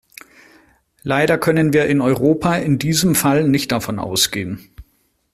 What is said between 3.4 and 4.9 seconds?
nicht davon ausgehen.